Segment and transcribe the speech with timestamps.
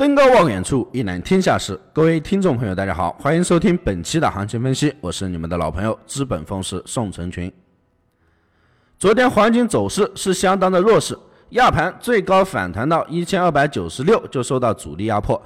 [0.00, 1.78] 登高望远处，一览天下事。
[1.92, 7.52] 各位听众朋友，大家好，欢迎收听本期的行情分析，我是你们的老朋友资本风师宋成群。
[8.98, 11.14] 昨天黄金走势是相当的弱势，
[11.50, 15.38] 亚盘最高反弹到一千二百九十六就受到阻力压迫，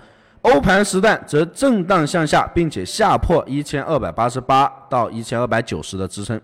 [0.42, 6.40] 欧盘时段则震荡向下，并且下破一千二百八十八到一千二百九十的支撑。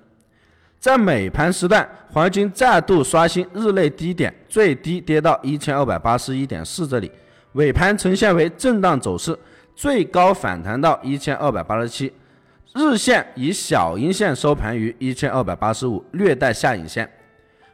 [0.80, 7.08] 在美盘时段，黄金再度刷新日内低点，最低跌到一千二百八十一点四这里，
[7.52, 9.36] 尾盘呈现为震荡走势，
[9.74, 12.12] 最高反弹到一千二百八十七，
[12.74, 17.10] 日线以小阴线收盘于一千二百八十五，略带下影线。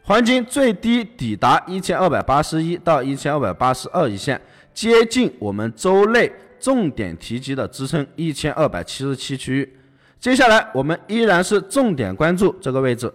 [0.02, 4.40] 黄金最低抵达一千二百八十一到一千二百八十二一线，
[4.72, 9.76] 接近我们周内重点提及的支撑一千二百七十七区域。
[10.18, 13.12] 接下来我们依然是重点关注这个位置。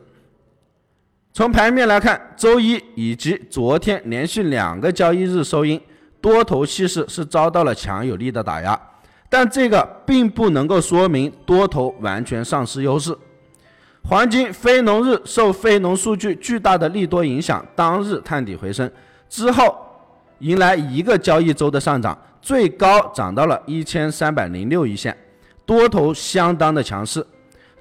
[1.34, 5.82] 从盘面来看，周一以及昨天连续两个交易日收阴，
[6.22, 8.80] 多头气势是遭到了强有力的打压，
[9.28, 13.18] 但这个并不能够说明多头完全丧失优势。
[14.04, 18.90] 黄金非农日受非农数据巨大的利多影响，当日探底回升，
[19.30, 19.76] 之后
[20.40, 25.16] 迎来一个交易周的上涨，最高涨到了一千三百零六一线。
[25.66, 27.26] 多头相当的强势，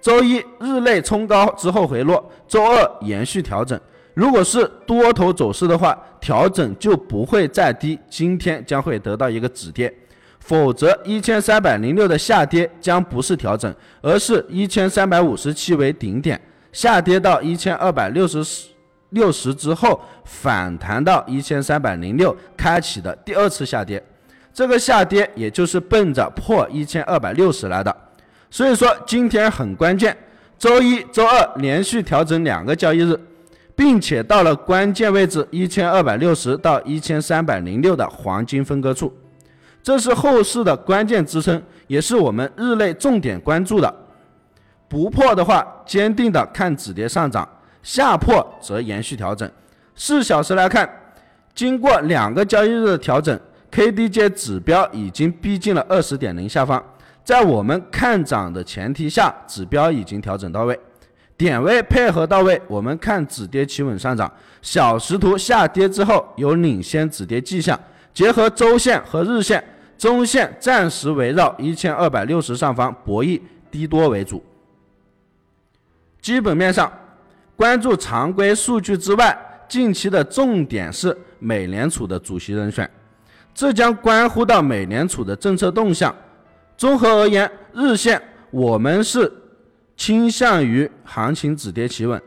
[0.00, 3.80] 周一日内冲高之后回落，周二延续调整。
[4.20, 9.90] 如果是多头走势的话，调整就不会再低，今天将会得到一个止跌。
[10.40, 16.38] 否则，一千三百零六的下跌将不是调整，而是一千三百五十七为顶点，
[16.70, 18.44] 下跌到一千二百六十
[19.08, 24.02] 六十之后反弹到一千三百零六，开启的第二次下跌。
[24.52, 27.96] 这个下跌也就是奔着破一千二百六十来的，
[28.50, 30.14] 所以说今天很关键，
[30.58, 33.18] 周一周二连续调整两个交易日，
[33.80, 39.10] 并且到了关键位置一千二百六十到一千三百零六的黄金分割处，
[39.82, 43.90] 这是后市的关键支撑，也是我们日内重点关注的。
[44.86, 47.42] 不破的话，坚定的看止跌上涨；
[47.82, 49.50] 下破则延续调整。
[49.94, 50.86] 四小时来看，
[51.54, 53.40] 经过两个交易日的调整。
[53.72, 56.84] KDJ 指标已经逼近了二十点零下方，
[57.24, 60.78] 在我们看涨的前提下，指标已经调整到位，
[61.40, 64.30] 点位配合到位，我们看止跌企稳上涨。
[64.60, 67.80] 小时图下跌之后有领先止跌迹象，
[68.12, 69.64] 结合周线和日线，
[69.96, 73.40] 中线暂时围绕一千二百六十上方博弈
[73.70, 74.44] 低多为主。
[76.20, 76.92] 基本面上，
[77.56, 79.34] 关注常规数据之外，
[79.66, 82.88] 近期的重点是美联储的主席人选。
[83.54, 86.14] 这将关乎到美联储的政策动向。
[86.76, 88.20] 综合而言，日线
[88.50, 89.32] 我们是
[90.00, 92.18] 倾向于行情止跌企稳，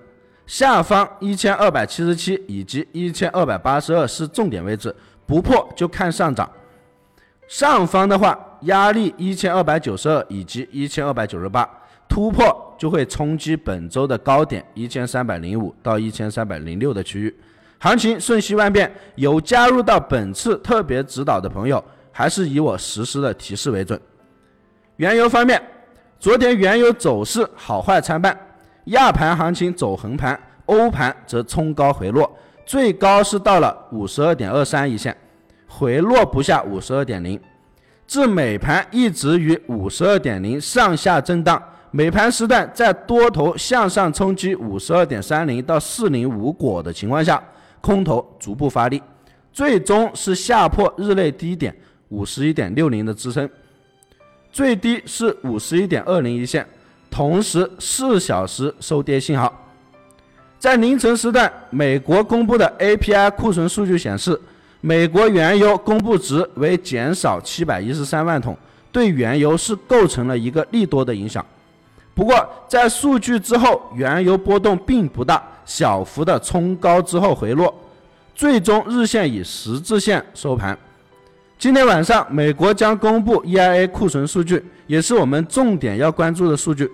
[0.45, 4.95] 下方一千二百七十七以及一千二百八十二是重点位置，
[5.25, 6.47] 不破就看上涨。
[7.47, 11.67] 上方的话，压力一千二百九十二以及一千二百九十八，
[12.07, 17.35] 突破就会冲击本周的高点一千三百零五到一千三百零六的区域。
[17.79, 23.99] 行情瞬息万变，有加入到本次特别指导的朋友，还是以我实时的提示为准。
[24.97, 25.59] 原油方面，
[26.23, 28.33] 昨天原油走势好坏参半，
[28.85, 32.33] 亚盘行情走横盘，欧盘则冲高回落，
[32.65, 35.13] 最高是到了五十二点二三一线，
[35.67, 37.37] 回落不下五十二点零，
[38.07, 41.61] 至美盘一直于五十二点零上下震荡。
[41.91, 47.43] 美盘时段在多头向上冲击五十二点三零到四零无果的情况下。
[47.81, 49.03] 空头逐步发力，
[49.51, 51.75] 最终是下破日内低点
[52.07, 53.49] 五十一点六零的支撑，
[54.53, 56.63] 最低是五十一点二零一线，
[57.09, 59.51] 同时四小时收跌信号。
[60.59, 64.39] 在凌晨时段，美国公布的 API 库存数据显示，
[64.79, 68.55] 美国原油公布值为减少七百一十三万桶，
[68.91, 71.43] 对原油是构成了一个利多的影响。
[72.13, 77.73] 不过，在数据之后，原油波动并不大，小幅的冲高之后回落，
[78.35, 80.77] 最终日线以十字线收盘。
[81.63, 86.91] 今天晚上，美国将公布 EIA 库存数据，也是我们重点要关注的数据。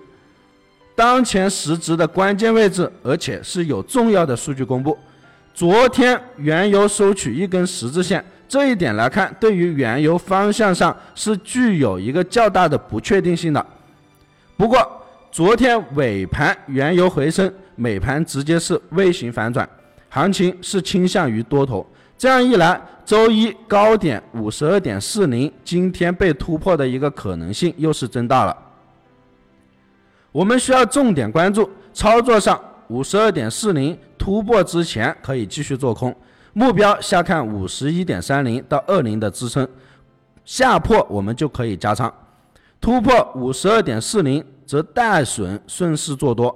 [0.94, 4.96] 当前时值的关键位置，而且是有重要的数据公布。
[5.52, 13.66] 昨天原油收取一根十字线，这一点来看，对于原油方向上是具有一个较大的不确定性的。
[14.56, 14.88] 不过，
[15.32, 19.68] 昨天尾盘原油回升，美盘直接是微型反转，
[20.10, 21.84] 行情是倾向于多头。
[22.20, 28.54] 这样一来，周一高点五十二点四零，今天被突破的一个可能性又是增大了。
[30.30, 36.14] 我们需要重点关注操作上，五十二点四零突破之前可以继续做空，
[36.52, 39.66] 目标下看五十一点三零到二零的支撑，
[40.44, 42.12] 下破我们就可以加仓，
[42.82, 46.54] 突破五十二点四零则带损顺势做多。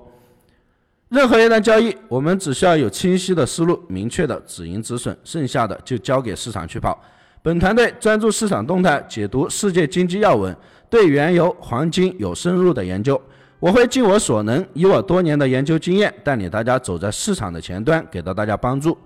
[1.10, 6.98] 任何一单交易，我们只需要有清晰的思路、明确的止盈止损，剩下的就交给市场去跑。
[7.42, 10.56] 本团队专注市场动态，解读世界经济要闻，
[10.88, 13.20] 对原油、黄金有深入的研究。
[13.60, 18.96] 我会尽我所能，以我多年的研究经验，带领大家走在市场的前端，给到大家帮助。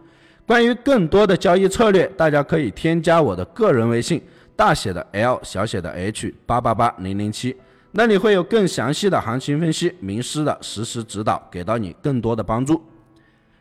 [0.47, 4.23] 关于更多的交易策略，大家可以添加我的个人微信，
[4.57, 7.55] 大写的 L，小写的 H，八八八零零七。
[7.93, 12.83] 那里会有更详细的行情分析、名师的实时指导，给到你更多的帮助。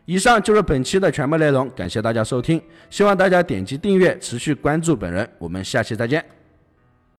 [0.05, 6.36] 以上就是本期的全部内容，感谢大家收听，希望大家点击订阅，持续关注本人，我们下期再见。